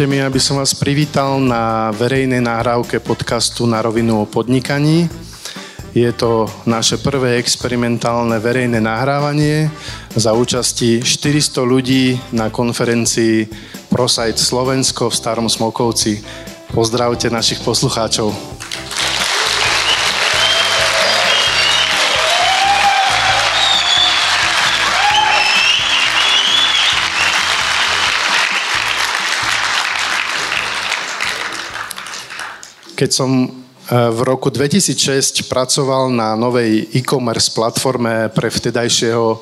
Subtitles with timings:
[0.00, 5.12] Dovolte mi, aby som vás privítal na verejnej nahrávke podcastu Na rovinu o podnikaní.
[5.92, 9.68] Je to naše prvé experimentálne verejné nahrávanie
[10.16, 13.44] za účasti 400 ľudí na konferencii
[13.92, 16.24] ProSite Slovensko v Starom Smokovci.
[16.72, 18.32] Pozdravte našich poslucháčov.
[33.00, 33.48] Keď som e,
[33.88, 39.40] v roku 2006 pracoval na novej e-commerce platforme pre vtedajšieho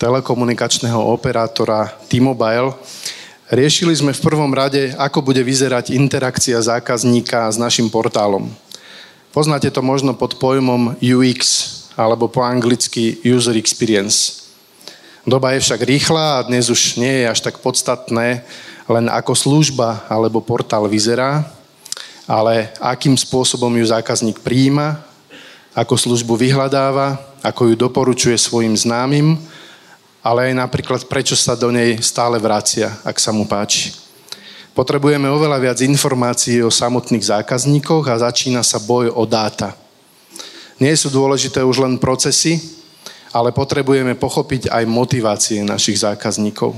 [0.00, 2.72] telekomunikačného operátora T-Mobile,
[3.52, 8.48] riešili sme v prvom rade, ako bude vyzerať interakcia zákazníka s našim portálom.
[9.36, 11.36] Poznáte to možno pod pojmom UX,
[12.00, 14.48] alebo po anglicky User Experience.
[15.28, 18.48] Doba je však rýchla a dnes už nie je až tak podstatné
[18.88, 21.44] len ako služba alebo portál vyzerá,
[22.24, 25.00] ale akým spôsobom ju zákazník príjima,
[25.74, 29.36] ako službu vyhľadáva, ako ju doporučuje svojim známym,
[30.24, 33.92] ale aj napríklad prečo sa do nej stále vracia, ak sa mu páči.
[34.72, 39.76] Potrebujeme oveľa viac informácií o samotných zákazníkoch a začína sa boj o dáta.
[40.82, 42.58] Nie sú dôležité už len procesy,
[43.30, 46.74] ale potrebujeme pochopiť aj motivácie našich zákazníkov.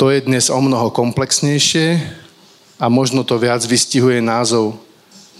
[0.00, 2.00] To je dnes o mnoho komplexnejšie
[2.80, 4.80] a možno to viac vystihuje názov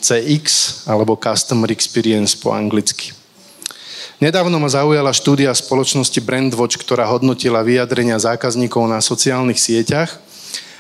[0.05, 0.45] CX
[0.85, 3.17] alebo Customer Experience po anglicky.
[4.21, 10.21] Nedávno ma zaujala štúdia spoločnosti Brandwatch, ktorá hodnotila vyjadrenia zákazníkov na sociálnych sieťach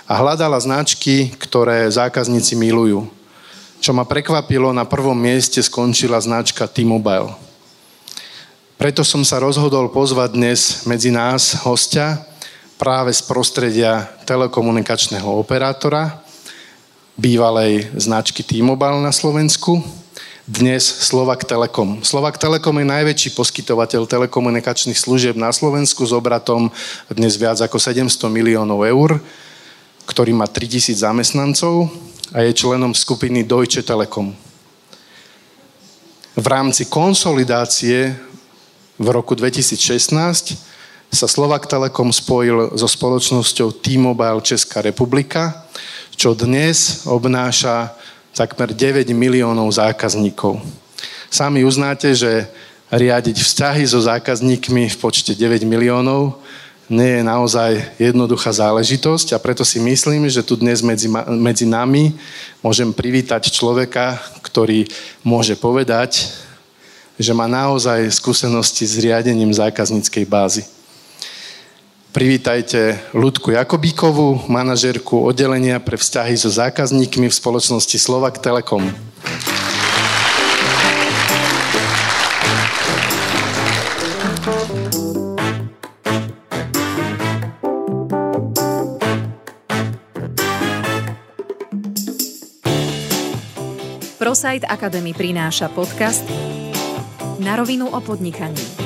[0.04, 3.09] a hľadala značky, ktoré zákazníci milujú.
[3.81, 7.32] Čo ma prekvapilo, na prvom mieste skončila značka T-Mobile.
[8.76, 12.20] Preto som sa rozhodol pozvať dnes medzi nás hostia
[12.76, 16.19] práve z prostredia telekomunikačného operátora,
[17.19, 19.82] bývalej značky T-Mobile na Slovensku,
[20.47, 22.03] dnes Slovak Telekom.
[22.06, 26.70] Slovak Telekom je najväčší poskytovateľ telekomunikačných služieb na Slovensku s obratom
[27.10, 29.19] dnes viac ako 700 miliónov eur,
[30.06, 31.91] ktorý má 3000 zamestnancov
[32.31, 34.31] a je členom skupiny Deutsche Telekom.
[36.38, 38.15] V rámci konsolidácie
[38.99, 40.70] v roku 2016
[41.10, 45.66] sa Slovak Telekom spojil so spoločnosťou T-Mobile Česká republika,
[46.20, 47.97] čo dnes obnáša
[48.36, 50.60] takmer 9 miliónov zákazníkov.
[51.32, 52.44] Sami uznáte, že
[52.92, 56.36] riadiť vzťahy so zákazníkmi v počte 9 miliónov
[56.92, 61.08] nie je naozaj jednoduchá záležitosť a preto si myslím, že tu dnes medzi,
[61.41, 62.12] medzi nami
[62.60, 64.92] môžem privítať človeka, ktorý
[65.25, 66.37] môže povedať,
[67.16, 70.69] že má naozaj skúsenosti s riadením zákazníckej bázy.
[72.10, 78.91] Privítajte Ľudku Jakobíkovú, manažérku oddelenia pre vzťahy so zákazníkmi v spoločnosti Slovak Telekom.
[94.19, 96.26] ProSite Academy prináša podcast
[97.38, 98.79] Na rovinu o podnikaní.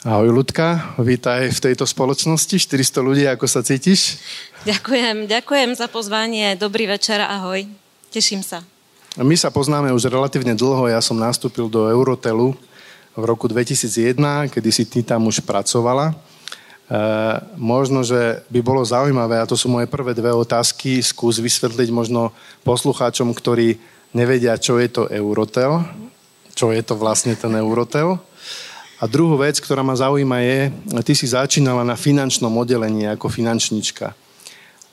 [0.00, 4.16] Ahoj Ľudka, vítaj v tejto spoločnosti, 400 ľudí, ako sa cítiš?
[4.64, 7.68] Ďakujem, ďakujem za pozvanie, dobrý večer, ahoj,
[8.08, 8.64] teším sa.
[9.20, 12.56] My sa poznáme už relatívne dlho, ja som nastúpil do Eurotelu
[13.12, 16.08] v roku 2001, kedy si ty tam už pracovala.
[16.08, 16.14] E,
[17.60, 22.32] možno, že by bolo zaujímavé, a to sú moje prvé dve otázky, skús vysvetliť možno
[22.64, 23.76] poslucháčom, ktorí
[24.16, 25.84] nevedia, čo je to Eurotel,
[26.56, 28.16] čo je to vlastne ten Eurotel
[29.00, 30.58] a druhú vec, ktorá ma zaujíma je,
[31.00, 34.12] ty si začínala na finančnom oddelení ako finančnička.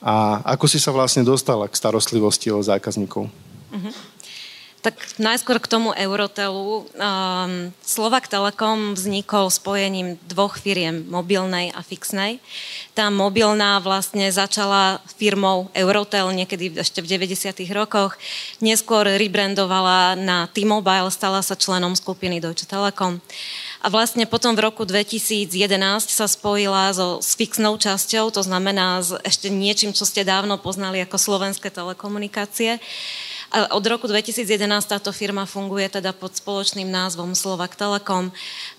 [0.00, 3.28] A ako si sa vlastne dostala k starostlivosti o zákazníkov?
[3.28, 3.92] Uh-huh.
[4.78, 6.86] Tak najskôr k tomu Eurotelu.
[6.94, 12.38] Um, Slovak Telekom vznikol spojením dvoch firiem, mobilnej a fixnej.
[12.94, 17.58] Tá mobilná vlastne začala firmou Eurotel niekedy ešte v 90.
[17.74, 18.14] rokoch.
[18.62, 23.18] Neskôr rebrandovala na T-Mobile, stala sa členom skupiny Deutsche Telekom.
[23.78, 25.54] A vlastne potom v roku 2011
[26.10, 30.98] sa spojila so, s fixnou časťou, to znamená s ešte niečím, čo ste dávno poznali
[30.98, 32.82] ako slovenské telekomunikácie.
[33.48, 34.44] A od roku 2011
[34.84, 38.28] táto firma funguje teda pod spoločným názvom Slovak Telekom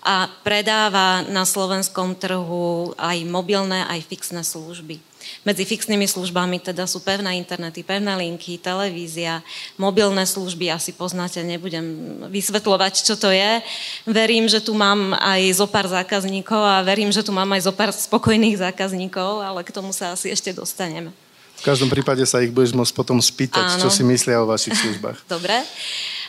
[0.04, 5.09] a predáva na slovenskom trhu aj mobilné, aj fixné služby.
[5.42, 9.40] Medzi fixnými službami teda sú pevné internety, pevné linky, televízia,
[9.80, 11.84] mobilné služby, asi poznáte, nebudem
[12.28, 13.64] vysvetľovať, čo to je.
[14.04, 17.72] Verím, že tu mám aj zo pár zákazníkov a verím, že tu mám aj zo
[17.72, 21.12] pár spokojných zákazníkov, ale k tomu sa asi ešte dostaneme.
[21.60, 23.82] V každom prípade sa ich budeš môcť potom spýtať, Áno.
[23.84, 25.24] čo si myslia o vašich službách.
[25.36, 25.60] Dobre.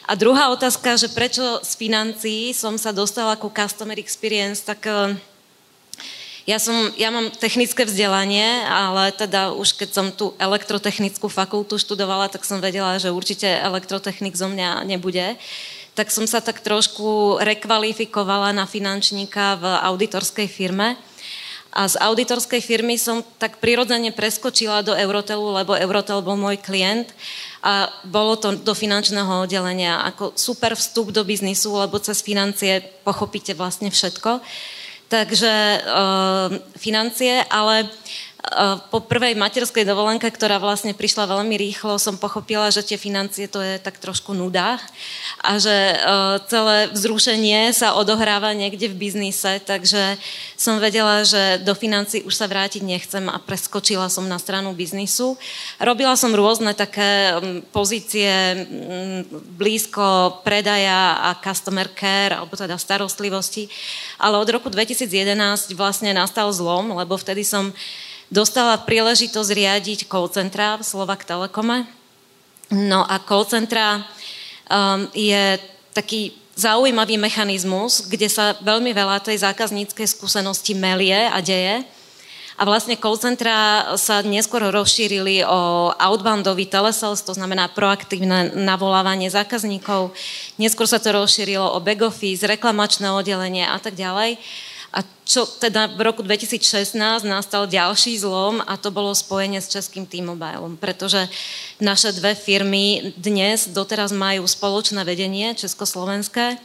[0.04, 4.84] A druhá otázka, že prečo z financií som sa dostala ku Customer Experience, tak
[6.50, 12.34] ja, som, ja mám technické vzdelanie, ale teda už keď som tú elektrotechnickú fakultu študovala,
[12.34, 15.38] tak som vedela, že určite elektrotechnik zo mňa nebude.
[15.94, 20.98] Tak som sa tak trošku rekvalifikovala na finančníka v auditorskej firme.
[21.72, 27.08] A z auditorskej firmy som tak prirodzene preskočila do Eurotelu, lebo Eurotel bol môj klient
[27.64, 33.56] a bolo to do finančného oddelenia ako super vstup do biznisu, lebo cez financie pochopíte
[33.56, 34.44] vlastne všetko.
[35.12, 37.90] Takže uh, financie, ale
[38.90, 43.62] po prvej materskej dovolenke, ktorá vlastne prišla veľmi rýchlo, som pochopila, že tie financie to
[43.62, 44.82] je tak trošku nuda
[45.46, 45.78] a že
[46.50, 50.18] celé vzrušenie sa odohráva niekde v biznise, takže
[50.58, 55.38] som vedela, že do financí už sa vrátiť nechcem a preskočila som na stranu biznisu.
[55.78, 57.38] Robila som rôzne také
[57.70, 58.66] pozície
[59.54, 63.70] blízko predaja a customer care, alebo teda starostlivosti,
[64.18, 67.70] ale od roku 2011 vlastne nastal zlom, lebo vtedy som
[68.32, 71.84] dostala príležitosť riadiť call centra v Slovak Telekome.
[72.72, 74.08] No a call centra
[74.72, 75.60] um, je
[75.92, 81.84] taký zaujímavý mechanizmus, kde sa veľmi veľa tej zákazníckej skúsenosti melie a deje.
[82.56, 90.14] A vlastne call centra sa neskôr rozšírili o outboundový telesales, to znamená proaktívne navolávanie zákazníkov.
[90.62, 94.38] Neskôr sa to rozšírilo o back office, reklamačné oddelenie a tak ďalej.
[94.92, 100.04] A čo teda v roku 2016 nastal ďalší zlom a to bolo spojenie s českým
[100.04, 101.32] T-Mobilom, pretože
[101.80, 106.60] naše dve firmy dnes doteraz majú spoločné vedenie československé.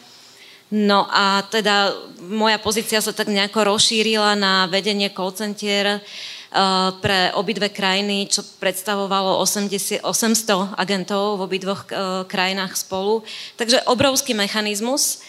[0.75, 1.95] No a teda
[2.27, 6.03] moja pozícia sa tak nejako rozšírila na vedenie call center,
[6.47, 13.27] Uh, pre obidve krajiny, čo predstavovalo 80, 800 agentov v obidvoch uh, krajinách spolu.
[13.59, 15.21] Takže obrovský mechanizmus.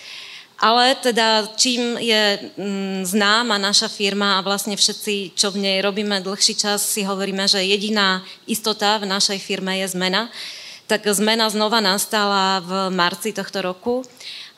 [0.58, 6.18] Ale teda čím je mm, známa naša firma a vlastne všetci, čo v nej robíme
[6.18, 10.34] dlhší čas, si hovoríme, že jediná istota v našej firme je zmena.
[10.90, 14.02] Tak zmena znova nastala v marci tohto roku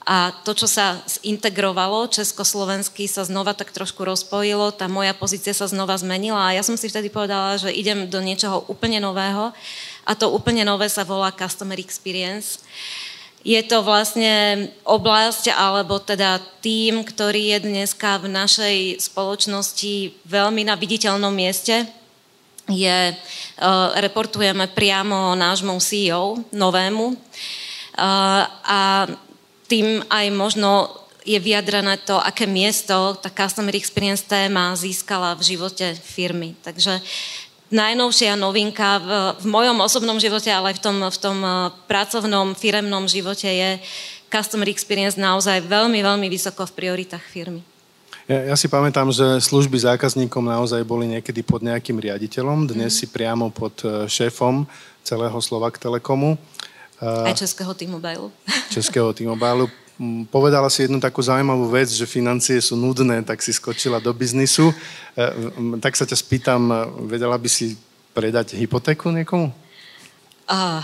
[0.10, 5.70] a to, čo sa zintegrovalo, československý sa znova tak trošku rozpojilo, tá moja pozícia sa
[5.70, 9.52] znova zmenila a ja som si vtedy povedala, že idem do niečoho úplne nového
[10.08, 12.64] a to úplne nové sa volá Customer Experience.
[13.40, 20.76] Je to vlastne oblasť, alebo teda tým, ktorý je dneska v našej spoločnosti veľmi na
[20.76, 21.88] viditeľnom mieste.
[22.68, 27.16] Je, uh, reportujeme priamo nášmu CEO, novému.
[27.16, 29.08] Uh, a
[29.72, 30.92] tým aj možno
[31.24, 36.58] je vyjadrené to, aké miesto tá Customer Experience téma získala v živote firmy.
[36.66, 37.00] Takže
[37.70, 39.10] najnovšia novinka v,
[39.42, 41.54] v mojom osobnom živote, ale aj v tom, v tom eh,
[41.86, 43.80] pracovnom, firemnom živote je
[44.30, 47.62] customer experience naozaj veľmi, veľmi vysoko v prioritách firmy.
[48.30, 52.98] Ja, ja si pamätám, že služby zákazníkom naozaj boli niekedy pod nejakým riaditeľom, dnes mm.
[53.02, 54.66] si priamo pod eh, šéfom
[55.02, 56.38] celého Slovak Telekomu.
[57.00, 58.28] Aj českého T-Mobile.
[58.76, 59.72] Českého T-Mobile.
[60.00, 64.16] Mm, povedala si jednu takú zaujímavú vec, že financie sú nudné, tak si skočila do
[64.16, 64.72] biznisu.
[64.72, 65.28] E,
[65.84, 66.62] tak sa ťa spýtam,
[67.04, 67.76] vedela by si
[68.16, 69.52] predať hypotéku niekomu?
[70.48, 70.80] Uh,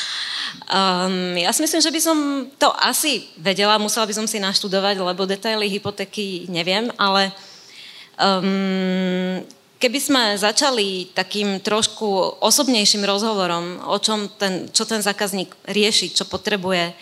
[0.76, 2.18] um, ja si myslím, že by som
[2.60, 7.32] to asi vedela, musela by som si naštudovať, lebo detaily hypotéky neviem, ale
[8.20, 9.40] um,
[9.80, 16.28] keby sme začali takým trošku osobnejším rozhovorom, o čom ten, čo ten zákazník rieši, čo
[16.28, 16.92] potrebuje,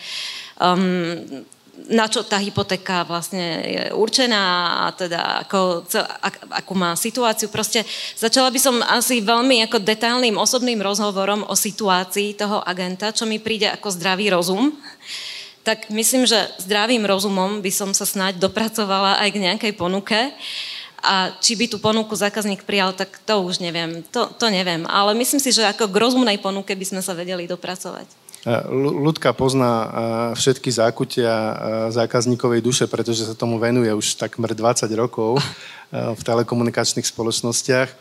[0.59, 1.43] um,
[1.87, 4.43] na čo tá hypotéka vlastne je určená
[4.83, 5.87] a teda ako,
[6.19, 7.47] ak, akú má situáciu.
[7.47, 7.87] Proste
[8.19, 13.39] začala by som asi veľmi ako detailným osobným rozhovorom o situácii toho agenta, čo mi
[13.39, 14.75] príde ako zdravý rozum.
[15.63, 20.19] Tak myslím, že zdravým rozumom by som sa snáď dopracovala aj k nejakej ponuke.
[20.99, 24.03] A či by tú ponuku zákazník prijal, tak to už neviem.
[24.11, 24.83] To, to neviem.
[24.83, 28.28] Ale myslím si, že ako k rozumnej ponuke by sme sa vedeli dopracovať.
[28.71, 29.73] Ľudka pozná
[30.31, 31.33] všetky zákutia
[31.91, 35.43] zákazníkovej duše, pretože sa tomu venuje už takmer 20 rokov
[35.91, 37.91] v telekomunikačných spoločnostiach.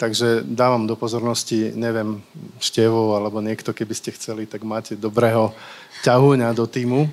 [0.00, 2.24] Takže dávam do pozornosti, neviem,
[2.60, 5.52] Števov alebo niekto, keby ste chceli, tak máte dobrého
[6.00, 7.08] ťahuňa do týmu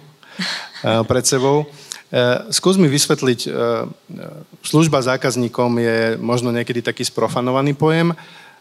[1.07, 1.67] pred sebou.
[2.51, 3.51] skús mi vysvetliť,
[4.63, 8.15] služba zákazníkom je možno niekedy taký sprofanovaný pojem,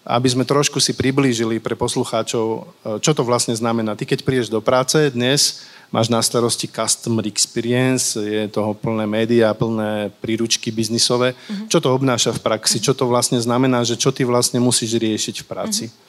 [0.06, 2.70] aby sme trošku si priblížili pre poslucháčov,
[3.02, 3.98] čo to vlastne znamená.
[3.98, 9.50] Ty keď prídeš do práce dnes, máš na starosti customer experience, je toho plné médiá,
[9.50, 11.34] plné príručky biznisové.
[11.34, 11.66] Uh-huh.
[11.66, 12.78] Čo to obnáša v praxi?
[12.78, 15.84] Čo to vlastne znamená, že čo ty vlastne musíš riešiť v práci?
[15.90, 16.04] Uh-huh.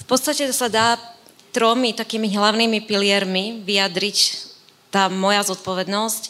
[0.00, 0.96] V podstate sa dá
[1.52, 4.16] tromi takými hlavnými piliermi vyjadriť
[4.88, 6.22] tá moja zodpovednosť.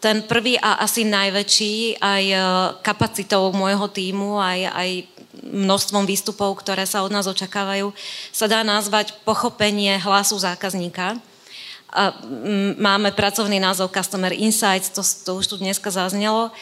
[0.00, 2.36] Ten prvý a asi najväčší aj e,
[2.80, 4.90] kapacitou môjho týmu, aj, aj
[5.40, 7.92] množstvom výstupov, ktoré sa od nás očakávajú,
[8.32, 11.20] sa dá nazvať pochopenie hlasu zákazníka
[12.78, 16.54] máme pracovný názov Customer Insights, to, to už tu dneska zaznelo.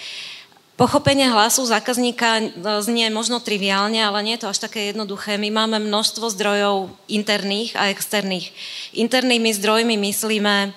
[0.79, 2.45] Pochopenie hlasu zákazníka e,
[2.87, 5.35] znie možno triviálne, ale nie je to až také jednoduché.
[5.35, 8.55] My máme množstvo zdrojov interných a externých.
[8.95, 10.71] Internými zdrojmi myslíme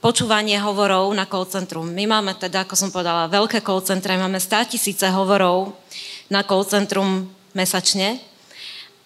[0.00, 1.84] počúvanie hovorov na call centrum.
[1.84, 5.76] My máme teda, ako som povedala, veľké call centra, máme 100 tisíce hovorov
[6.32, 8.18] na call centrum mesačne.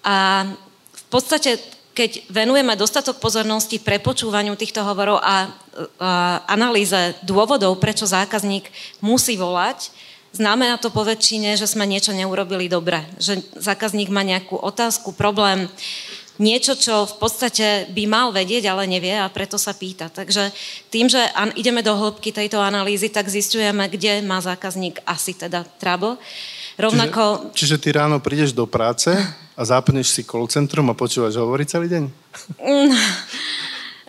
[0.06, 0.46] A
[0.94, 1.58] v podstate
[1.94, 5.46] keď venujeme dostatok pozornosti prepočúvaniu týchto hovorov a,
[6.02, 8.66] a analýze dôvodov, prečo zákazník
[8.98, 9.94] musí volať,
[10.34, 13.06] znamená to po väčšine, že sme niečo neurobili dobre.
[13.22, 15.70] Že zákazník má nejakú otázku, problém,
[16.38, 20.10] niečo, čo v podstate by mal vedieť, ale nevie a preto sa pýta.
[20.10, 20.50] Takže
[20.90, 21.22] tým, že
[21.54, 26.18] ideme do hĺbky tejto analýzy, tak zistujeme, kde má zákazník asi teda trouble.
[26.74, 27.54] Rovnako...
[27.54, 29.14] Čiže, čiže ty ráno prídeš do práce
[29.54, 32.04] a zapneš si call centrum a počúvaš hovoriť celý deň?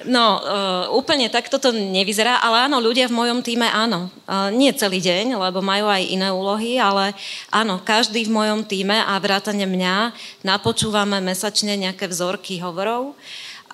[0.05, 4.13] No, uh, úplne tak toto nevyzerá, ale áno, ľudia v mojom týme áno.
[4.29, 7.17] Uh, nie celý deň, lebo majú aj iné úlohy, ale
[7.49, 10.13] áno, každý v mojom týme a vrátane mňa
[10.45, 13.17] napočúvame mesačne nejaké vzorky hovorov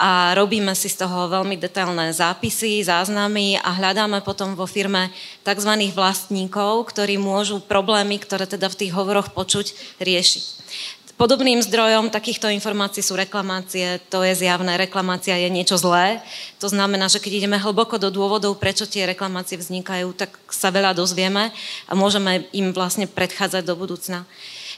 [0.01, 5.13] a robíme si z toho veľmi detailné zápisy, záznamy a hľadáme potom vo firme
[5.45, 5.71] tzv.
[5.93, 10.45] vlastníkov, ktorí môžu problémy, ktoré teda v tých hovoroch počuť, riešiť.
[11.21, 14.01] Podobným zdrojom takýchto informácií sú reklamácie.
[14.09, 16.17] To je zjavné, reklamácia je niečo zlé.
[16.57, 20.97] To znamená, že keď ideme hlboko do dôvodov, prečo tie reklamácie vznikajú, tak sa veľa
[20.97, 21.53] dozvieme
[21.85, 24.25] a môžeme im vlastne predchádzať do budúcna.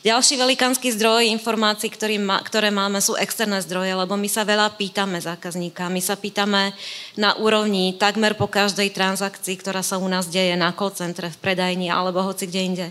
[0.03, 4.75] Ďalší velikánsky zdroj informácií, ktorý má, ktoré máme, sú externé zdroje, lebo my sa veľa
[4.75, 5.87] pýtame zákazníka.
[5.87, 6.75] My sa pýtame
[7.15, 11.39] na úrovni takmer po každej transakcii, ktorá sa u nás deje na call centre, v
[11.39, 12.87] predajni alebo hoci kde inde.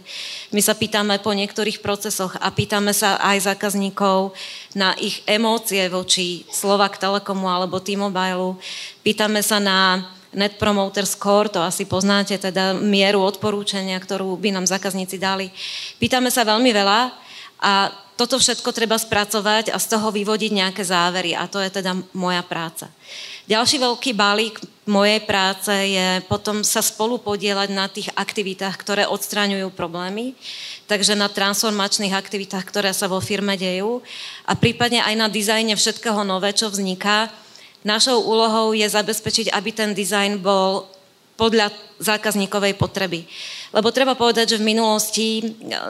[0.56, 4.32] My sa pýtame po niektorých procesoch a pýtame sa aj zákazníkov
[4.72, 8.56] na ich emócie voči Slovak Telekomu alebo T-Mobile.
[9.04, 10.00] Pýtame sa na
[10.32, 15.52] Net Promoter Score, to asi poznáte, teda mieru odporúčania, ktorú by nám zákazníci dali.
[16.00, 17.00] Pýtame sa veľmi veľa
[17.60, 21.96] a toto všetko treba spracovať a z toho vyvodiť nejaké závery a to je teda
[22.12, 22.86] moja práca.
[23.50, 29.74] Ďalší veľký balík mojej práce je potom sa spolu podielať na tých aktivitách, ktoré odstraňujú
[29.74, 30.38] problémy,
[30.86, 33.98] takže na transformačných aktivitách, ktoré sa vo firme dejú
[34.46, 37.32] a prípadne aj na dizajne všetkého nové, čo vzniká,
[37.82, 40.86] Našou úlohou je zabezpečiť, aby ten dizajn bol
[41.34, 43.26] podľa zákazníkovej potreby.
[43.74, 45.42] Lebo treba povedať, že v minulosti e,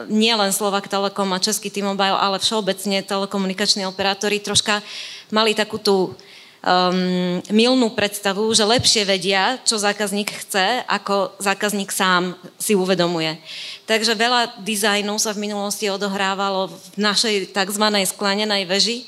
[0.09, 4.81] nie len Slovak Telekom a Český T-Mobile, ale všeobecne telekomunikační operátori troška
[5.29, 6.15] mali takú tú
[6.63, 13.35] um, milnú predstavu, že lepšie vedia, čo zákazník chce, ako zákazník sám si uvedomuje.
[13.83, 17.85] Takže veľa dizajnu sa v minulosti odohrávalo v našej tzv.
[18.07, 19.03] sklenenej veži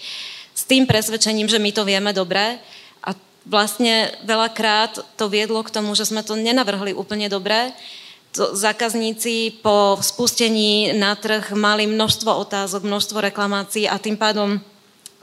[0.51, 2.59] s tým presvedčením, že my to vieme dobre
[3.45, 7.71] vlastne veľakrát to viedlo k tomu, že sme to nenavrhli úplne dobre.
[8.35, 14.59] Zákazníci po spustení na trh mali množstvo otázok, množstvo reklamácií a tým pádom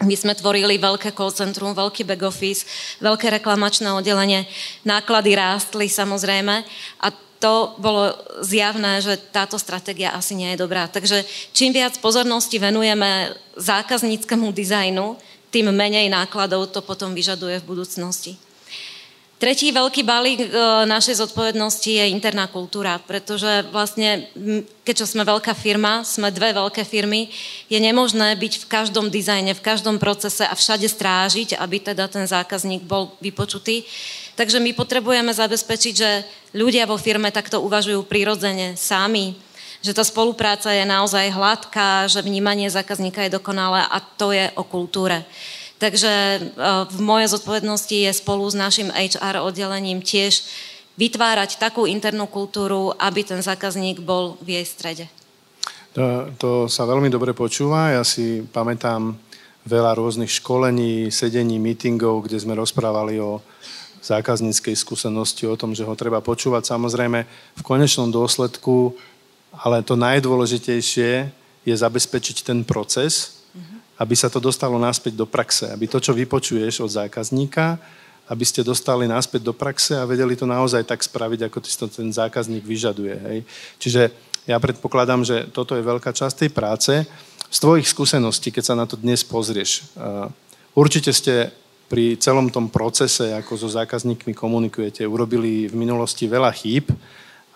[0.02, 2.66] my sme tvorili veľké call centrum, veľký back office,
[2.98, 4.48] veľké reklamačné oddelenie.
[4.82, 6.64] Náklady rástli samozrejme
[7.04, 7.06] a
[7.42, 8.14] to bolo
[8.46, 10.86] zjavné, že táto stratégia asi nie je dobrá.
[10.86, 15.18] Takže čím viac pozornosti venujeme zákazníckému dizajnu,
[15.52, 18.40] tým menej nákladov to potom vyžaduje v budúcnosti.
[19.42, 20.48] Tretí veľký balík e,
[20.86, 24.30] našej zodpovednosti je interná kultúra, pretože vlastne,
[24.86, 27.26] keďže sme veľká firma, sme dve veľké firmy,
[27.66, 32.22] je nemožné byť v každom dizajne, v každom procese a všade strážiť, aby teda ten
[32.22, 33.82] zákazník bol vypočutý.
[34.38, 36.22] Takže my potrebujeme zabezpečiť, že
[36.54, 39.34] ľudia vo firme takto uvažujú prirodzene sami,
[39.82, 44.62] že tá spolupráca je naozaj hladká, že vnímanie zákazníka je dokonalé a to je o
[44.62, 45.26] kultúre.
[45.82, 46.40] Takže e,
[46.86, 50.46] v mojej zodpovednosti je spolu s našim HR oddelením tiež
[50.94, 55.04] vytvárať takú internú kultúru, aby ten zákazník bol v jej strede.
[55.98, 57.92] To, to sa veľmi dobre počúva.
[57.92, 59.18] Ja si pamätám
[59.66, 63.42] veľa rôznych školení, sedení, meetingov, kde sme rozprávali o
[64.02, 66.74] zákazníckej skúsenosti o tom, že ho treba počúvať.
[66.74, 67.18] Samozrejme,
[67.58, 68.98] v konečnom dôsledku,
[69.52, 71.28] ale to najdôležitejšie
[71.62, 73.44] je zabezpečiť ten proces,
[74.00, 75.70] aby sa to dostalo naspäť do praxe.
[75.70, 77.78] Aby to, čo vypočuješ od zákazníka,
[78.26, 82.10] aby ste dostali naspäť do praxe a vedeli to naozaj tak spraviť, ako to ten
[82.10, 83.14] zákazník vyžaduje.
[83.14, 83.38] Hej.
[83.78, 84.02] Čiže
[84.48, 86.92] ja predpokladám, že toto je veľká časť tej práce.
[87.52, 89.86] Z tvojich skúseností, keď sa na to dnes pozrieš,
[90.74, 91.52] určite ste
[91.92, 96.88] pri celom tom procese, ako so zákazníkmi komunikujete, urobili v minulosti veľa chýb.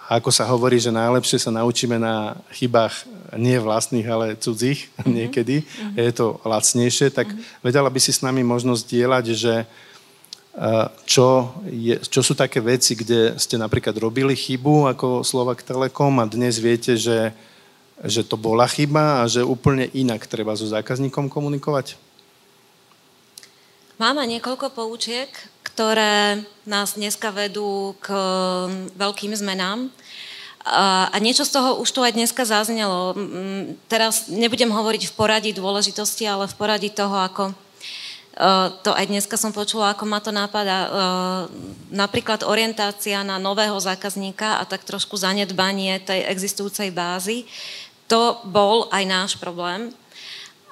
[0.07, 5.13] A ako sa hovorí, že najlepšie sa naučíme na chybách nie vlastných, ale cudzích mm-hmm.
[5.19, 5.57] niekedy.
[5.67, 5.99] Mm-hmm.
[5.99, 7.11] Je to lacnejšie.
[7.11, 7.63] Tak mm-hmm.
[7.67, 9.55] vedela by si s nami možnosť dielať, že
[11.05, 16.25] čo, je, čo sú také veci, kde ste napríklad robili chybu ako Slovak Telekom a
[16.25, 17.37] dnes viete, že,
[18.01, 22.01] že to bola chyba a že úplne inak treba so zákazníkom komunikovať?
[24.01, 25.29] Máme niekoľko poučiek,
[25.76, 28.16] ktoré nás dneska vedú k
[28.97, 29.92] veľkým zmenám.
[31.12, 33.12] A niečo z toho už tu aj dneska zaznelo.
[33.87, 37.52] Teraz nebudem hovoriť v poradí dôležitosti, ale v poradí toho, ako
[38.37, 40.76] Eh, to aj dneska som počula, ako ma to nápada.
[40.76, 40.88] Eh,
[41.88, 47.49] napríklad orientácia na nového zákazníka a tak trošku zanedbanie tej existujúcej bázy.
[48.12, 49.88] To bol aj náš problém.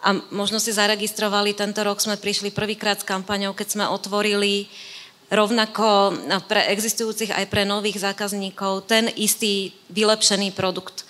[0.05, 4.69] A možno si zaregistrovali, tento rok sme prišli prvýkrát s kampaňou, keď sme otvorili
[5.33, 6.17] rovnako
[6.49, 11.09] pre existujúcich aj pre nových zákazníkov ten istý vylepšený produkt.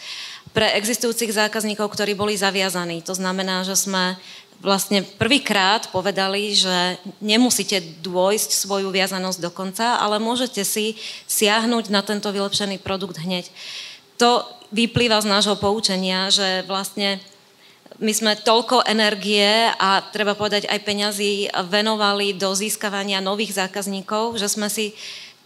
[0.54, 3.02] Pre existujúcich zákazníkov, ktorí boli zaviazaní.
[3.02, 4.14] To znamená, že sme
[4.62, 12.00] vlastne prvýkrát povedali, že nemusíte dôjsť svoju viazanosť do konca, ale môžete si siahnuť na
[12.00, 13.50] tento vylepšený produkt hneď.
[14.16, 17.18] To vyplýva z nášho poučenia, že vlastne
[18.02, 24.50] my sme toľko energie a treba povedať aj peňazí venovali do získavania nových zákazníkov, že
[24.50, 24.90] sme si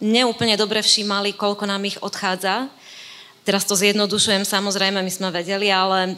[0.01, 2.71] neúplne dobre všímali, koľko nám ich odchádza.
[3.45, 6.13] Teraz to zjednodušujem, samozrejme, my sme vedeli, ale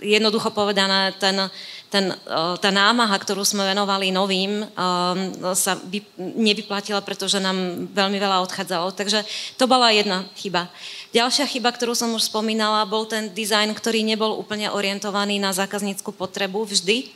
[0.00, 1.48] jednoducho povedané, ten,
[1.88, 2.12] ten,
[2.60, 4.68] tá námaha, ktorú sme venovali novým,
[5.56, 8.92] sa vy, nevyplatila, pretože nám veľmi veľa odchádzalo.
[8.92, 9.24] Takže
[9.56, 10.68] to bola jedna chyba.
[11.10, 16.14] Ďalšia chyba, ktorú som už spomínala, bol ten dizajn, ktorý nebol úplne orientovaný na zákaznícku
[16.14, 17.10] potrebu vždy.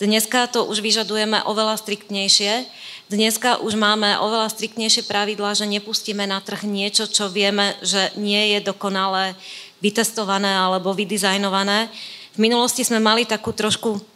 [0.00, 2.64] Dneska to už vyžadujeme oveľa striktnejšie.
[3.12, 8.56] Dneska už máme oveľa striktnejšie pravidlá, že nepustíme na trh niečo, čo vieme, že nie
[8.56, 9.36] je dokonale
[9.84, 11.92] vytestované alebo vydizajnované.
[12.34, 14.13] V minulosti sme mali takú trošku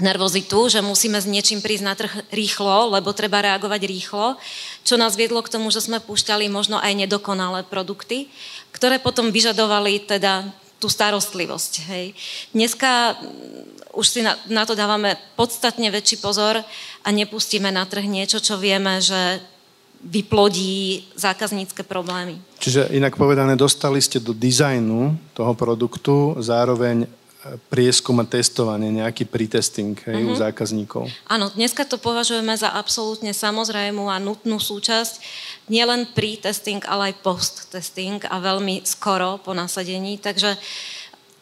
[0.00, 4.40] nervozitu, že musíme s niečím prísť na trh rýchlo, lebo treba reagovať rýchlo,
[4.88, 8.32] čo nás viedlo k tomu, že sme púšťali možno aj nedokonalé produkty,
[8.72, 10.48] ktoré potom vyžadovali teda
[10.80, 11.72] tú starostlivosť.
[11.92, 12.04] Hej.
[12.56, 16.58] Dneska mm, už si na, na to dávame podstatne väčší pozor
[17.04, 19.38] a nepustíme na trh niečo, čo vieme, že
[20.02, 22.34] vyplodí zákaznícke problémy.
[22.58, 27.06] Čiže inak povedané, dostali ste do dizajnu toho produktu zároveň
[27.66, 30.30] prieskum a testovanie, nejaký pretesting hej, uh-huh.
[30.30, 30.40] u mhm.
[30.46, 31.04] zákazníkov.
[31.26, 35.18] Áno, dneska to považujeme za absolútne samozrejmú a nutnú súčasť,
[35.66, 40.22] nielen pre-testing, ale aj post-testing a veľmi skoro po nasadení.
[40.22, 40.54] Takže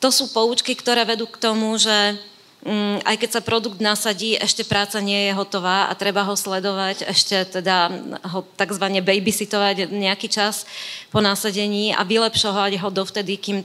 [0.00, 2.16] to sú poučky, ktoré vedú k tomu, že
[2.64, 7.04] mm, aj keď sa produkt nasadí, ešte práca nie je hotová a treba ho sledovať,
[7.04, 7.92] ešte teda
[8.32, 8.86] ho tzv.
[9.04, 10.64] babysitovať nejaký čas
[11.12, 13.60] po nasadení a vylepšovať ho dovtedy, kým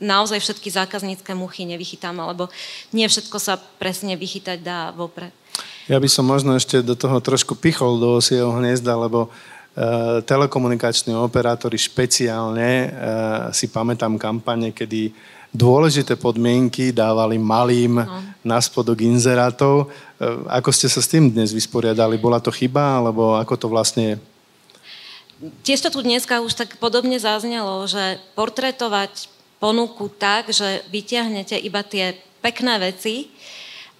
[0.00, 2.48] naozaj všetky zákaznícke muchy nevychytám, alebo
[2.90, 5.30] nie všetko sa presne vychytať dá vopred.
[5.86, 11.12] Ja by som možno ešte do toho trošku pichol do osieho hniezda, lebo uh, telekomunikační
[11.18, 12.90] operátori špeciálne, uh,
[13.52, 15.12] si pamätám kampane, kedy
[15.50, 18.22] dôležité podmienky dávali malým no.
[18.46, 19.90] na spodok inzerátov.
[20.16, 22.22] Uh, ako ste sa s tým dnes vysporiadali?
[22.22, 24.16] Bola to chyba, alebo ako to vlastne?
[25.66, 31.84] Tiež to tu dneska už tak podobne zaznelo, že portrétovať ponuku tak, že vyťahnete iba
[31.84, 33.28] tie pekné veci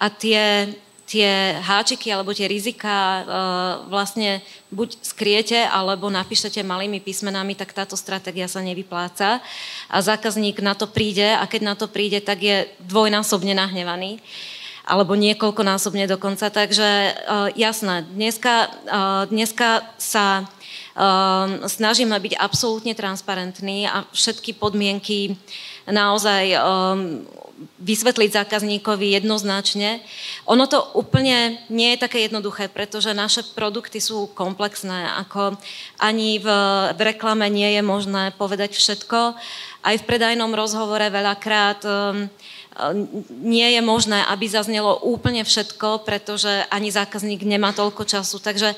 [0.01, 0.73] a tie,
[1.05, 3.23] tie háčiky alebo tie rizika e,
[3.93, 4.41] vlastne
[4.73, 9.45] buď skriete alebo napíšete malými písmenami, tak táto stratégia sa nevypláca
[9.93, 14.25] a zákazník na to príde a keď na to príde, tak je dvojnásobne nahnevaný
[14.89, 16.49] alebo niekoľkonásobne dokonca.
[16.49, 17.13] Takže e,
[17.61, 18.69] jasné, dneska, e,
[19.29, 20.49] dneska sa
[21.67, 25.39] snažíme byť absolútne transparentní a všetky podmienky
[25.87, 26.61] naozaj um,
[27.81, 30.01] vysvetliť zákazníkovi jednoznačne.
[30.49, 35.57] Ono to úplne nie je také jednoduché, pretože naše produkty sú komplexné, ako
[36.01, 36.49] ani v,
[36.97, 39.37] v reklame nie je možné povedať všetko.
[39.81, 42.29] Aj v predajnom rozhovore veľakrát um,
[43.29, 48.41] nie je možné, aby zaznelo úplne všetko, pretože ani zákazník nemá toľko času.
[48.41, 48.73] Takže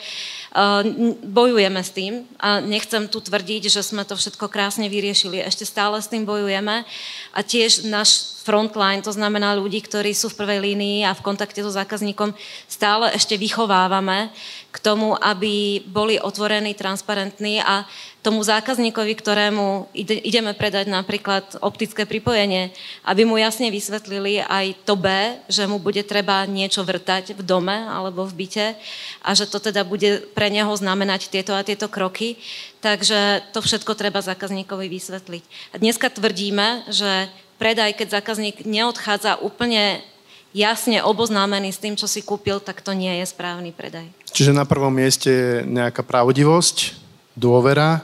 [1.24, 5.40] bojujeme s tým a nechcem tu tvrdiť, že sme to všetko krásne vyriešili.
[5.40, 6.84] Ešte stále s tým bojujeme
[7.32, 11.62] a tiež náš frontline, to znamená ľudí, ktorí sú v prvej línii a v kontakte
[11.62, 12.34] so zákazníkom,
[12.66, 14.34] stále ešte vychovávame
[14.74, 17.86] k tomu, aby boli otvorení, transparentní a
[18.22, 22.70] tomu zákazníkovi, ktorému ide, ideme predať napríklad optické pripojenie,
[23.02, 25.10] aby mu jasne vysvetlili aj to B,
[25.50, 28.66] že mu bude treba niečo vrtať v dome alebo v byte
[29.26, 32.38] a že to teda bude pre neho znamenať tieto a tieto kroky.
[32.78, 35.74] Takže to všetko treba zákazníkovi vysvetliť.
[35.74, 37.26] A dneska tvrdíme, že
[37.58, 39.98] predaj, keď zákazník neodchádza úplne
[40.54, 44.06] jasne oboznámený s tým, čo si kúpil, tak to nie je správny predaj.
[44.30, 47.01] Čiže na prvom mieste je nejaká pravdivosť,
[47.36, 48.02] dôvera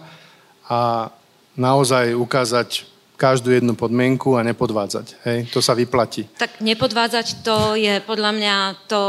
[0.69, 1.11] a
[1.59, 2.87] naozaj ukázať
[3.19, 5.07] každú jednu podmienku a nepodvádzať.
[5.27, 5.39] Hej?
[5.51, 6.31] To sa vyplatí.
[6.39, 8.55] Tak nepodvádzať to je podľa mňa
[8.87, 9.01] to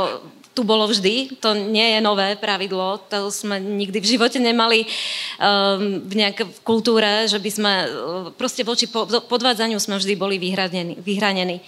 [0.59, 6.03] tu bolo vždy, to nie je nové pravidlo, to sme nikdy v živote nemali um,
[6.03, 7.87] v nejakej kultúre, že by sme, uh,
[8.35, 8.91] proste voči
[9.29, 10.99] podvádzaniu sme vždy boli vyhranení.
[10.99, 11.63] vyhranení.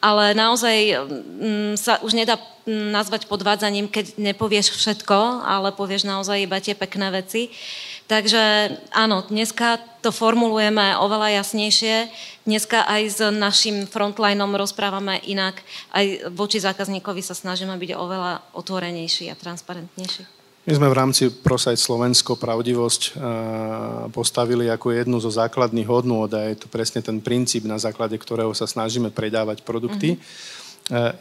[0.00, 6.44] Ale naozaj um, sa už nedá um, nazvať podvádzaním, keď nepovieš všetko, ale povieš naozaj
[6.44, 7.48] iba tie pekné veci.
[8.06, 12.06] Takže áno, dneska to formulujeme oveľa jasnejšie.
[12.46, 15.58] Dneska aj s našim frontlinom rozprávame inak.
[15.90, 20.35] Aj voči zákazníkovi sa snažíme byť oveľa otvorenejší a transparentnejší.
[20.66, 23.12] My sme v rámci Prosajt Slovensko pravdivosť eh,
[24.10, 28.50] postavili ako jednu zo základných hodnôt a je to presne ten princíp, na základe ktorého
[28.50, 30.18] sa snažíme predávať produkty.
[30.18, 30.64] Mm-hmm.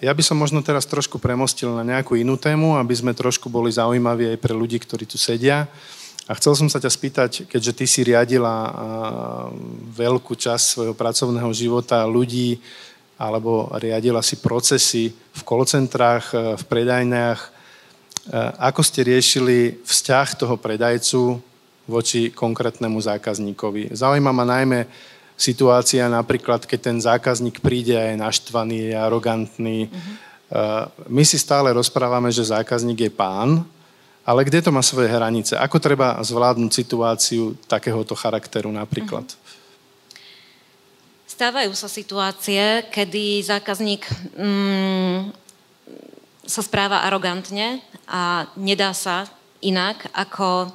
[0.02, 3.74] Ja by som možno teraz trošku premostil na nejakú inú tému, aby sme trošku boli
[3.74, 5.66] zaujímaví aj pre ľudí, ktorí tu sedia.
[6.30, 8.70] A chcel som sa ťa spýtať, keďže ty si riadila
[9.90, 12.62] veľkú časť svojho pracovného života ľudí,
[13.18, 17.55] alebo riadila si procesy v kolocentrách, v predajniach,
[18.58, 21.38] ako ste riešili vzťah toho predajcu
[21.86, 23.94] voči konkrétnemu zákazníkovi.
[23.94, 24.90] Zaujíma ma najmä
[25.38, 29.80] situácia napríklad, keď ten zákazník príde a je naštvaný, je arogantný.
[29.92, 30.16] Mm-hmm.
[31.12, 33.62] My si stále rozprávame, že zákazník je pán,
[34.26, 35.54] ale kde to má svoje hranice?
[35.54, 39.30] Ako treba zvládnuť situáciu takéhoto charakteru napríklad?
[41.30, 45.36] Stávajú sa situácie, kedy zákazník mm,
[46.48, 49.26] sa správa arogantne a nedá sa
[49.62, 50.70] inak, ako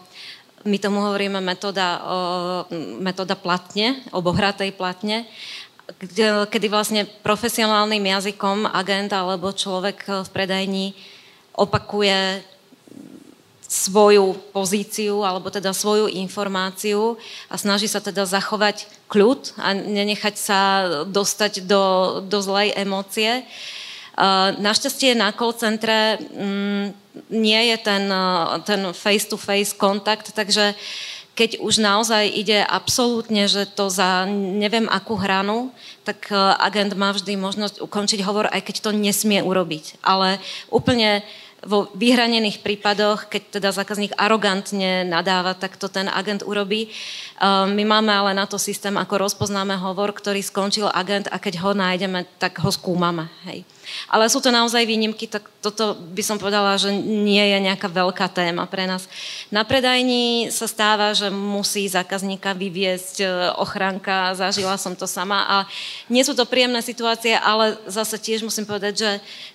[0.65, 2.03] my tomu hovoríme metóda,
[3.01, 5.25] metóda platne, obohratej platne,
[6.51, 10.87] kedy vlastne profesionálnym jazykom agent alebo človek v predajni
[11.57, 12.45] opakuje
[13.71, 17.15] svoju pozíciu alebo teda svoju informáciu
[17.47, 20.61] a snaží sa teda zachovať kľud a nenechať sa
[21.07, 23.47] dostať do, do zlej emócie.
[24.61, 26.87] Našťastie na call centre mm,
[27.33, 28.05] nie je ten,
[28.69, 30.77] ten face-to-face kontakt, takže
[31.33, 35.73] keď už naozaj ide absolútne, že to za neviem akú hranu,
[36.05, 36.29] tak
[36.61, 40.05] agent má vždy možnosť ukončiť hovor, aj keď to nesmie urobiť.
[40.05, 40.37] Ale
[40.69, 41.25] úplne
[41.65, 46.89] vo vyhranených prípadoch, keď teda zákazník arogantne nadáva, tak to ten agent urobí.
[47.41, 51.73] My máme ale na to systém, ako rozpoznáme hovor, ktorý skončil agent a keď ho
[51.77, 53.29] nájdeme, tak ho skúmame.
[53.49, 53.65] Hej.
[54.09, 58.33] Ale sú to naozaj výnimky, tak toto by som povedala, že nie je nejaká veľká
[58.33, 59.05] téma pre nás.
[59.53, 63.27] Na predajni sa stáva, že musí zákazníka vyviesť e,
[63.61, 65.57] ochranka, zažila som to sama a
[66.09, 69.11] nie sú to príjemné situácie, ale zase tiež musím povedať, že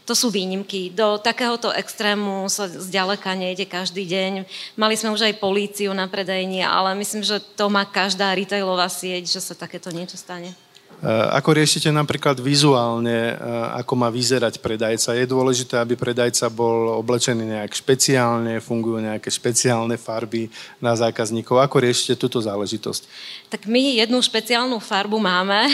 [0.05, 0.93] to sú výnimky.
[0.93, 4.45] Do takéhoto extrému sa zďaleka nejde každý deň.
[4.77, 9.25] Mali sme už aj políciu na predajni, ale myslím, že to má každá retailová sieť,
[9.25, 10.64] že sa takéto niečo stane.
[10.95, 13.37] Eh, ako riešite napríklad vizuálne, eh,
[13.83, 15.11] ako má vyzerať predajca?
[15.11, 20.47] Je dôležité, aby predajca bol oblečený nejak špeciálne, fungujú nejaké špeciálne farby
[20.79, 21.59] na zákazníkov.
[21.59, 23.11] Ako riešite túto záležitosť?
[23.51, 25.67] Tak my jednu špeciálnu farbu máme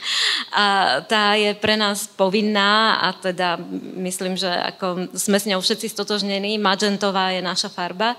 [0.56, 3.60] a tá je pre nás povinná a teda
[4.00, 8.16] myslím, že ako sme s ňou všetci stotožnení, magentová je naša farba.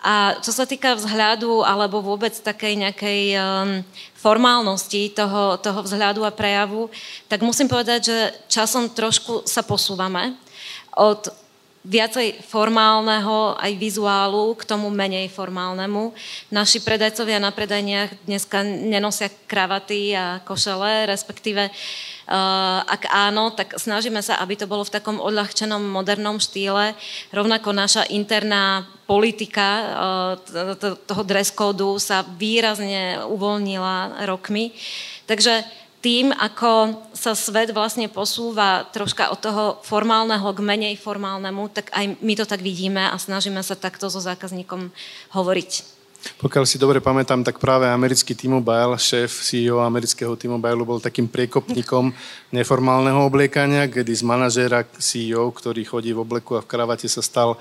[0.00, 3.40] A čo sa týka vzhľadu alebo vôbec takej nejakej um,
[4.16, 6.88] formálnosti toho, toho vzhľadu a prejavu,
[7.28, 10.36] tak musím povedať, že časom trošku sa posúvame
[10.96, 11.28] od
[11.80, 16.12] viacej formálneho aj vizuálu k tomu menej formálnemu.
[16.52, 21.74] Naši predajcovia na predajniach dneska nenosia kravaty a košele, respektíve uh,
[22.86, 26.94] ak áno, tak snažíme sa, aby to bolo v takom odľahčenom modernom štýle.
[27.34, 29.66] Rovnako naša interná politika
[30.38, 34.70] uh, toho dress kódu sa výrazne uvoľnila rokmi.
[35.26, 35.66] Takže
[36.00, 42.14] tým, ako sa svet vlastne posúva troška od toho formálneho k menej formálnemu, tak aj
[42.22, 44.94] my to tak vidíme a snažíme sa takto so zákazníkom
[45.34, 45.89] hovoriť.
[46.40, 52.12] Pokiaľ si dobre pamätám, tak práve americký T-Mobile, šéf CEO amerického T-Mobile bol takým priekopníkom
[52.52, 57.56] neformálneho obliekania, kedy z manažéra CEO, ktorý chodí v obleku a v kravate, sa stal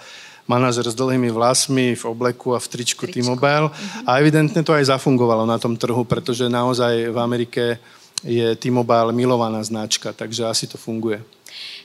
[0.49, 3.21] manažer s dlhými vlasmi, v obleku a v tričku, tričku.
[3.21, 3.69] T-Mobile.
[4.03, 7.77] A evidentne to aj zafungovalo na tom trhu, pretože naozaj v Amerike
[8.25, 11.21] je T-Mobile milovaná značka, takže asi to funguje.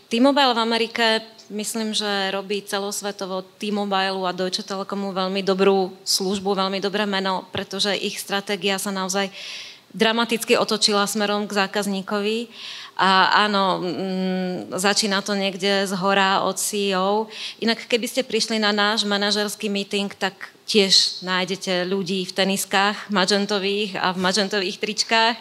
[0.09, 1.07] T-Mobile v Amerike
[1.51, 7.93] myslím, že robí celosvetovo T-Mobile a Deutsche Telekomu veľmi dobrú službu, veľmi dobré meno, pretože
[7.97, 9.29] ich stratégia sa naozaj
[9.95, 12.51] dramaticky otočila smerom k zákazníkovi.
[12.95, 17.27] A áno, m, mm, začína to niekde z hora od CEO.
[17.63, 20.35] Inak keby ste prišli na náš manažerský meeting, tak
[20.67, 25.37] tiež nájdete ľudí v teniskách magentových a v magentových tričkách.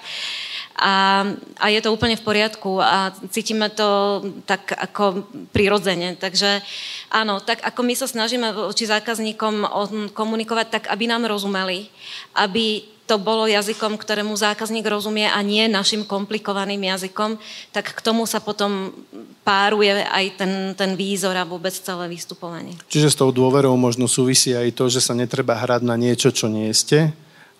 [0.73, 1.21] A,
[1.61, 5.21] a je to úplne v poriadku a cítime to tak ako
[5.53, 6.17] prirodzene.
[6.17, 6.65] Takže
[7.13, 9.69] áno, tak ako my sa snažíme voči zákazníkom
[10.17, 11.93] komunikovať tak, aby nám rozumeli,
[12.33, 17.35] aby to bolo jazykom, ktorému zákazník rozumie a nie našim komplikovaným jazykom,
[17.75, 18.95] tak k tomu sa potom
[19.43, 22.79] páruje aj ten, ten výzor a vôbec celé vystupovanie.
[22.87, 26.47] Čiže s tou dôverou možno súvisí aj to, že sa netreba hrať na niečo, čo
[26.47, 27.11] nie ste,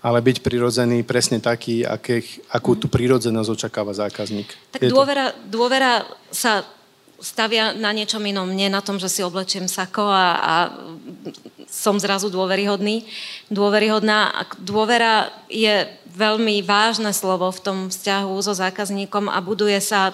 [0.03, 2.19] ale byť prirodzený presne taký, aké,
[2.51, 4.51] akú tú prírodzenosť očakáva zákazník.
[4.75, 6.67] Tak dôvera, dôvera sa
[7.23, 10.55] stavia na niečom inom, nie na tom, že si oblečiem sako a, a
[11.71, 13.07] som zrazu dôveryhodný.
[13.47, 14.43] Dôveryhodná.
[14.59, 20.11] Dôvera je veľmi vážne slovo v tom vzťahu so zákazníkom a buduje sa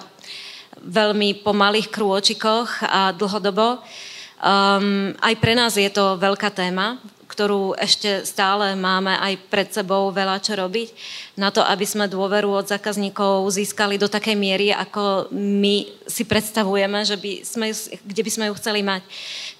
[0.78, 3.82] veľmi po malých krôčikoch a dlhodobo.
[4.40, 6.96] Um, aj pre nás je to veľká téma,
[7.40, 10.92] ktorú ešte stále máme aj pred sebou veľa čo robiť,
[11.40, 17.00] na to, aby sme dôveru od zákazníkov získali do takej miery, ako my si predstavujeme,
[17.00, 17.72] že by sme,
[18.04, 19.00] kde by sme ju chceli mať.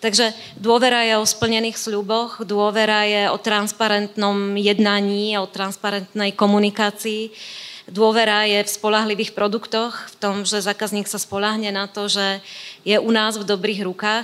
[0.04, 7.32] Takže dôvera je o splnených sľuboch, dôvera je o transparentnom jednaní, o transparentnej komunikácii,
[7.90, 12.38] Dôvera je v spolahlivých produktoch, v tom, že zákazník sa spolahne na to, že
[12.86, 14.22] je u nás v dobrých rukách.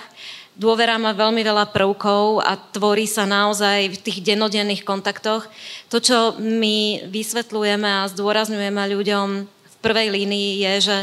[0.56, 5.44] Dôvera má veľmi veľa prvkov a tvorí sa naozaj v tých denodenných kontaktoch.
[5.92, 10.96] To, čo my vysvetľujeme a zdôrazňujeme ľuďom v prvej línii je, že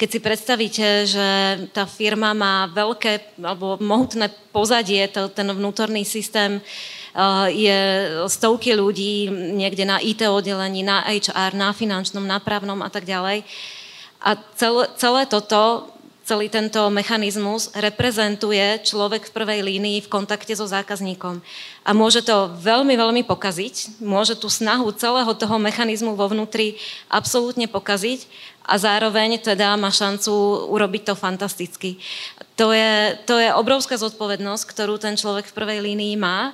[0.00, 1.28] keď si predstavíte, že
[1.76, 9.28] tá firma má veľké alebo mohutné pozadie, to, ten vnútorný systém uh, je stovky ľudí
[9.28, 13.44] niekde na IT oddelení, na HR, na finančnom, na právnom a tak ďalej.
[14.24, 15.92] A celé, celé toto
[16.28, 21.40] celý tento mechanizmus reprezentuje človek v prvej línii v kontakte so zákazníkom.
[21.88, 26.76] A môže to veľmi, veľmi pokaziť, môže tú snahu celého toho mechanizmu vo vnútri
[27.08, 28.28] absolútne pokaziť
[28.68, 31.96] a zároveň teda má šancu urobiť to fantasticky.
[32.60, 36.52] To je, to je obrovská zodpovednosť, ktorú ten človek v prvej línii má.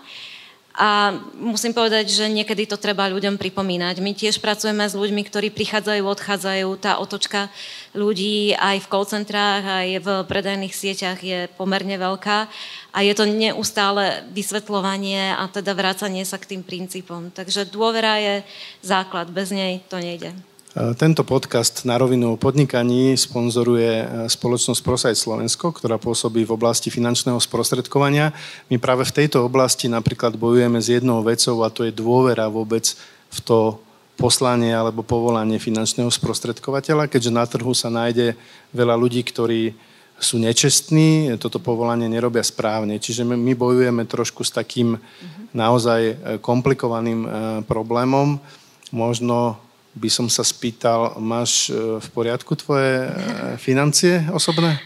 [0.74, 4.02] A musím povedať, že niekedy to treba ľuďom pripomínať.
[4.02, 6.68] My tiež pracujeme s ľuďmi, ktorí prichádzajú, odchádzajú.
[6.82, 7.46] Tá otočka
[7.94, 12.50] ľudí aj v call centrách, aj v predajných sieťach je pomerne veľká.
[12.90, 17.30] A je to neustále vysvetľovanie a teda vrácanie sa k tým princípom.
[17.30, 18.34] Takže dôvera je
[18.82, 20.34] základ, bez nej to nejde.
[20.74, 26.90] Tento podcast na rovinu o podnikaní sponzoruje e, spoločnosť Prosajt Slovensko, ktorá pôsobí v oblasti
[26.90, 28.34] finančného sprostredkovania.
[28.66, 32.90] My práve v tejto oblasti napríklad bojujeme s jednou vecou a to je dôvera vôbec
[33.30, 33.78] v to
[34.18, 38.34] poslanie alebo povolanie finančného sprostredkovateľa, keďže na trhu sa nájde
[38.74, 39.78] veľa ľudí, ktorí
[40.18, 42.98] sú nečestní, toto povolanie nerobia správne.
[42.98, 45.54] Čiže my bojujeme trošku s takým mhm.
[45.54, 47.28] naozaj e, komplikovaným e,
[47.62, 48.42] problémom.
[48.90, 49.62] Možno
[49.94, 53.10] by som sa spýtal, máš e, v poriadku tvoje e,
[53.56, 54.78] financie osobné?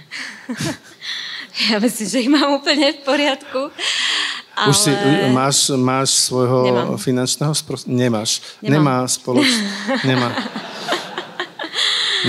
[1.58, 3.74] Ja myslím, že ich mám úplne v poriadku.
[4.54, 4.70] Ale...
[4.70, 4.94] Už si,
[5.34, 6.94] máš, máš svojho Nemám.
[6.94, 7.90] finančného sprost...
[7.90, 8.62] Nemáš.
[8.62, 8.78] Nemám.
[8.78, 9.50] Nemá spoloč...
[10.06, 10.30] Nemá.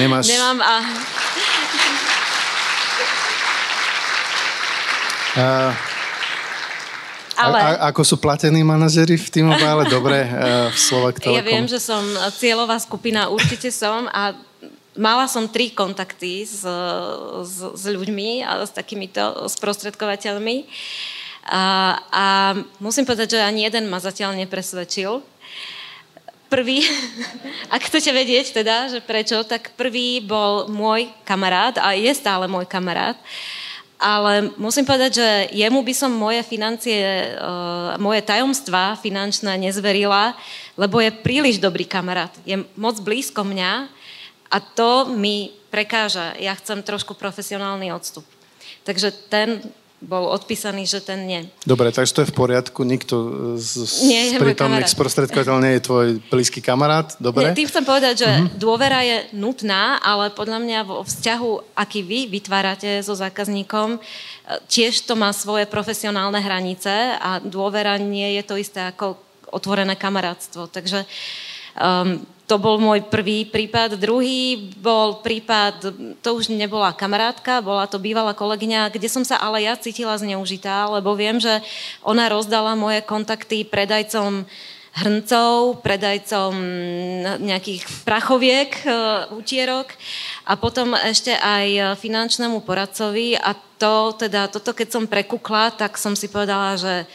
[0.01, 0.33] Nemáš.
[0.33, 0.75] Nemám a...
[5.37, 5.45] a
[7.39, 7.57] ale...
[7.59, 9.87] A, a, ako sú platení manažery v tým mobile?
[9.87, 11.39] Dobre, uh, v Slovak Telekom.
[11.39, 12.03] Ja viem, že som
[12.35, 14.35] cieľová skupina, určite som a
[14.99, 16.67] mala som tri kontakty s,
[17.47, 20.67] s, s ľuďmi a s takýmito sprostredkovateľmi.
[21.49, 21.63] A,
[22.11, 22.25] a
[22.83, 25.23] musím povedať, že ani jeden ma zatiaľ nepresvedčil.
[26.51, 26.83] Prvý,
[27.75, 32.67] ak chcete vedieť teda, že prečo, tak prvý bol môj kamarát a je stále môj
[32.67, 33.15] kamarát.
[33.99, 40.39] Ale musím povedať, že jemu by som moje financie, uh, moje tajomstvá finančné nezverila,
[40.79, 42.31] lebo je príliš dobrý kamarát.
[42.47, 43.91] Je moc blízko mňa
[44.47, 46.39] a to mi prekáža.
[46.39, 48.23] Ja chcem trošku profesionálny odstup.
[48.87, 49.67] Takže ten
[49.99, 51.41] bol odpísaný, že ten nie.
[51.67, 52.87] Dobre, takže to je v poriadku.
[52.87, 53.15] Nikto
[53.59, 57.19] z, nie, z prítomných sprostredkovateľov nie je tvoj blízky kamarát.
[57.19, 57.51] Dobre?
[57.51, 58.55] Nie, tým chcem povedať, že uh-huh.
[58.55, 63.99] dôvera je nutná, ale podľa mňa vo vzťahu, aký vy vytvárate so zákazníkom,
[64.71, 69.19] tiež to má svoje profesionálne hranice a dôvera nie je to isté ako
[69.51, 70.71] otvorené kamarátstvo.
[70.71, 71.03] Takže
[71.75, 74.01] um, to bol môj prvý prípad.
[74.01, 75.93] Druhý bol prípad,
[76.25, 80.89] to už nebola kamarátka, bola to bývalá kolegyňa, kde som sa ale ja cítila zneužitá,
[80.89, 81.61] lebo viem, že
[82.01, 84.49] ona rozdala moje kontakty predajcom
[84.89, 86.49] hrncov, predajcom
[87.37, 88.89] nejakých prachoviek, e,
[89.37, 89.93] utierok
[90.49, 96.17] a potom ešte aj finančnému poradcovi a to, teda, toto keď som prekukla, tak som
[96.17, 97.05] si povedala, že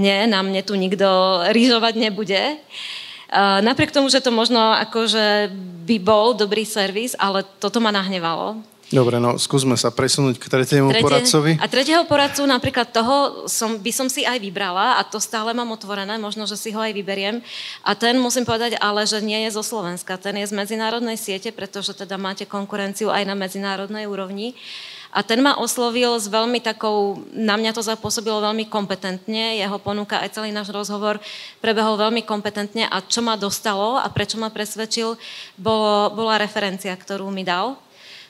[0.00, 1.06] nie, na mne tu nikto
[1.52, 2.56] rýžovať nebude.
[3.36, 5.54] Napriek tomu, že to možno akože
[5.86, 8.58] by bol dobrý servis, ale toto ma nahnevalo.
[8.90, 11.52] Dobre, no skúsme sa presunúť k tretiemu Tretie, poradcovi.
[11.62, 15.70] A tretieho poradcu napríklad toho som, by som si aj vybrala a to stále mám
[15.70, 17.38] otvorené, možno, že si ho aj vyberiem.
[17.86, 21.54] A ten musím povedať ale, že nie je zo Slovenska, ten je z medzinárodnej siete,
[21.54, 24.58] pretože teda máte konkurenciu aj na medzinárodnej úrovni.
[24.58, 29.78] Uh, a ten ma oslovil s veľmi takou, na mňa to zapôsobilo veľmi kompetentne, jeho
[29.82, 31.18] ponuka aj celý náš rozhovor
[31.58, 35.18] prebehol veľmi kompetentne a čo ma dostalo a prečo ma presvedčil,
[35.58, 37.74] bolo, bola referencia, ktorú mi dal.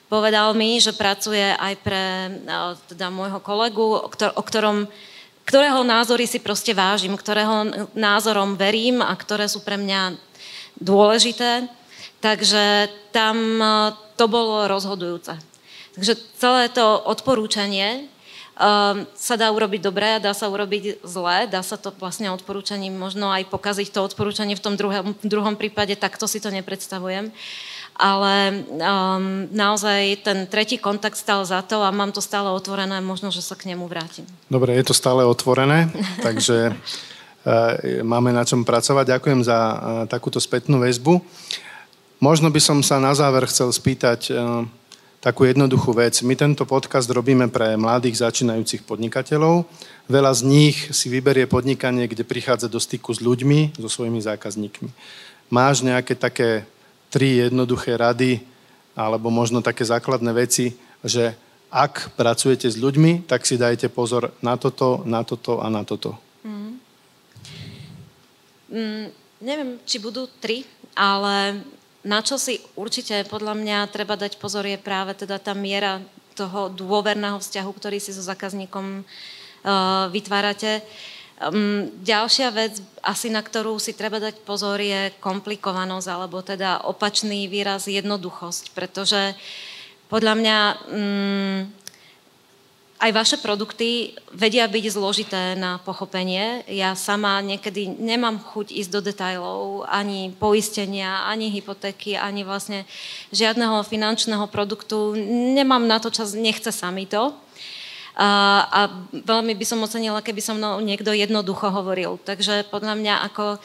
[0.09, 2.03] Povedal mi, že pracuje aj pre
[2.89, 4.89] teda môjho kolegu, o ktorom
[5.41, 10.15] ktorého názory si proste vážim, ktorého názorom verím a ktoré sú pre mňa
[10.77, 11.65] dôležité.
[12.21, 13.57] Takže tam
[14.13, 15.50] to bolo rozhodujúce.
[15.95, 18.07] Takže celé to odporúčanie
[18.55, 23.27] um, sa dá urobiť dobre dá sa urobiť zle, dá sa to vlastne odporúčaním možno
[23.27, 27.33] aj pokaziť to odporúčanie v tom druhom, druhom prípade, takto si to nepredstavujem.
[28.01, 33.35] Ale um, naozaj ten tretí kontakt stal za to a mám to stále otvorené, možno,
[33.35, 34.23] že sa k nemu vrátim.
[34.47, 35.91] Dobre, je to stále otvorené,
[36.25, 39.19] takže uh, máme na čom pracovať.
[39.19, 39.75] Ďakujem za uh,
[40.07, 41.19] takúto spätnú väzbu.
[42.23, 44.65] Možno by som sa na záver chcel spýtať, uh,
[45.21, 46.17] takú jednoduchú vec.
[46.25, 49.69] My tento podcast robíme pre mladých začínajúcich podnikateľov.
[50.09, 54.89] Veľa z nich si vyberie podnikanie, kde prichádza do styku s ľuďmi, so svojimi zákazníkmi.
[55.53, 56.65] Máš nejaké také
[57.13, 58.41] tri jednoduché rady,
[58.97, 60.73] alebo možno také základné veci,
[61.05, 61.37] že
[61.69, 66.17] ak pracujete s ľuďmi, tak si dajte pozor na toto, na toto a na toto.
[66.41, 66.73] Mm.
[68.73, 69.05] Mm,
[69.39, 70.65] neviem, či budú tri,
[70.97, 71.61] ale
[72.01, 76.01] na čo si určite podľa mňa treba dať pozor je práve teda tá miera
[76.33, 80.81] toho dôverného vzťahu, ktorý si so zákazníkom uh, vytvárate.
[81.41, 87.49] Um, ďalšia vec, asi na ktorú si treba dať pozor, je komplikovanosť, alebo teda opačný
[87.49, 89.33] výraz jednoduchosť, pretože
[90.09, 90.57] podľa mňa
[90.89, 91.59] um,
[93.01, 96.61] aj vaše produkty vedia byť zložité na pochopenie.
[96.69, 102.85] Ja sama niekedy nemám chuť ísť do detajlov, ani poistenia, ani hypotéky, ani vlastne
[103.33, 105.17] žiadneho finančného produktu.
[105.57, 107.33] Nemám na to čas, nechce sa mi to.
[108.11, 108.29] A,
[108.69, 112.21] a veľmi by som ocenila, keby som mnou niekto jednoducho hovoril.
[112.21, 113.57] Takže podľa mňa ako o,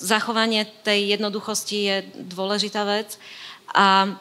[0.00, 1.96] zachovanie tej jednoduchosti je
[2.32, 3.20] dôležitá vec.
[3.76, 4.16] A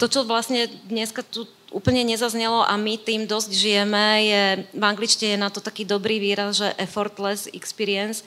[0.00, 4.42] to, čo vlastne dneska tu úplne nezaznelo a my tým dosť žijeme, je,
[4.74, 8.24] v angličtine je na to taký dobrý výraz, že effortless experience.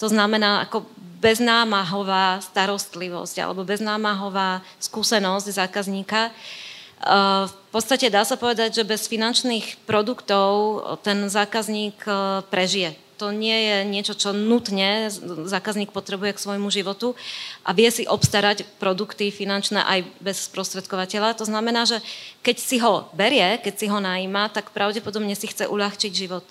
[0.00, 0.88] To znamená ako
[1.20, 6.32] beznámahová starostlivosť alebo beznámahová skúsenosť zákazníka.
[7.44, 13.52] V podstate dá sa povedať, že bez finančných produktov ten zákazník e, prežije to nie
[13.52, 15.12] je niečo, čo nutne
[15.44, 17.12] zákazník potrebuje k svojmu životu
[17.68, 21.36] a vie si obstarať produkty finančné aj bez sprostredkovateľa.
[21.36, 22.00] To znamená, že
[22.40, 26.48] keď si ho berie, keď si ho najíma, tak pravdepodobne si chce uľahčiť život.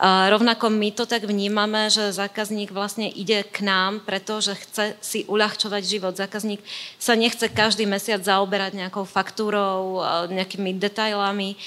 [0.00, 5.28] A rovnako my to tak vnímame, že zákazník vlastne ide k nám, pretože chce si
[5.28, 6.16] uľahčovať život.
[6.16, 6.64] Zákazník
[6.96, 10.00] sa nechce každý mesiac zaoberať nejakou faktúrou,
[10.32, 11.60] nejakými detailami.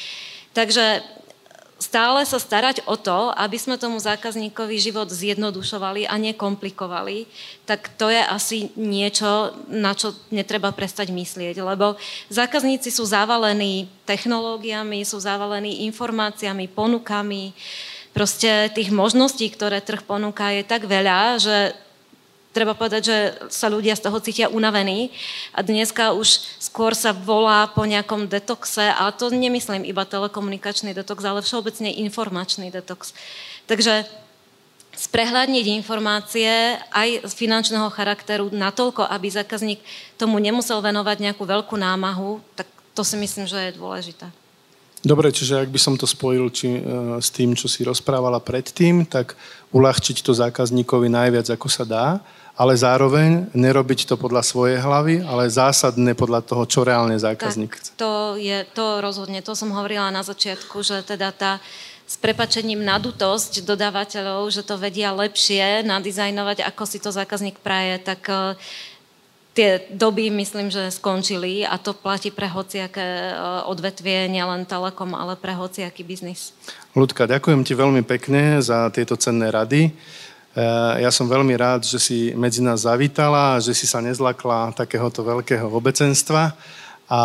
[0.58, 1.06] Takže
[1.84, 7.28] stále sa starať o to, aby sme tomu zákazníkovi život zjednodušovali a nekomplikovali,
[7.68, 12.00] tak to je asi niečo, na čo netreba prestať myslieť, lebo
[12.32, 17.52] zákazníci sú zavalení technológiami, sú zavalení informáciami, ponukami,
[18.16, 21.76] proste tých možností, ktoré trh ponúka, je tak veľa, že
[22.54, 23.18] treba povedať, že
[23.50, 25.10] sa ľudia z toho cítia unavení
[25.52, 31.26] a dneska už skôr sa volá po nejakom detoxe a to nemyslím iba telekomunikačný detox,
[31.26, 33.18] ale všeobecne informačný detox.
[33.66, 34.06] Takže
[34.94, 39.82] sprehľadniť informácie aj z finančného charakteru natoľko, aby zákazník
[40.22, 44.30] tomu nemusel venovať nejakú veľkú námahu, tak to si myslím, že je dôležité.
[45.04, 49.04] Dobre, čiže ak by som to spojil či, uh, s tým, čo si rozprávala predtým,
[49.04, 49.36] tak
[49.76, 52.08] uľahčiť to zákazníkovi najviac, ako sa dá,
[52.54, 57.98] ale zároveň nerobiť to podľa svojej hlavy, ale zásadne podľa toho, čo reálne zákazník chce.
[57.98, 61.52] To je, to rozhodne, to som hovorila na začiatku, že teda tá
[62.04, 68.22] s prepačením nadutosť dodávateľov, že to vedia lepšie nadizajnovať, ako si to zákazník praje, tak
[68.28, 68.54] uh,
[69.54, 73.34] tie doby myslím, že skončili a to platí pre hociaké e,
[73.70, 76.52] odvetvie, nielen telekom, ale pre hociaký biznis.
[76.98, 79.94] Ľudka, ďakujem ti veľmi pekne za tieto cenné rady.
[80.54, 80.66] E,
[81.02, 85.66] ja som veľmi rád, že si medzi nás zavítala, že si sa nezlakla takéhoto veľkého
[85.66, 86.54] obecenstva
[87.10, 87.22] a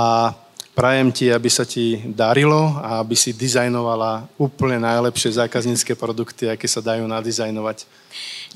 [0.72, 6.70] prajem ti, aby sa ti darilo a aby si dizajnovala úplne najlepšie zákaznícke produkty, aké
[6.70, 7.84] sa dajú nadizajnovať.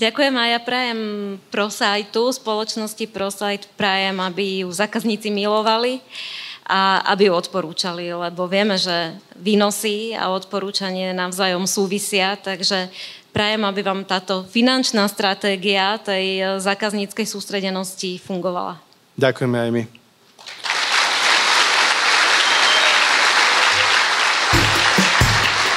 [0.01, 1.01] Ďakujem a ja prajem
[1.53, 6.01] ProSajtu, spoločnosti ProSite, prajem, aby ju zákazníci milovali
[6.65, 12.89] a aby ju odporúčali, lebo vieme, že výnosy a odporúčanie navzájom súvisia, takže
[13.33, 18.79] prajem, aby vám táto finančná stratégia tej zákazníckej sústredenosti fungovala.
[19.17, 19.83] Ďakujeme aj my.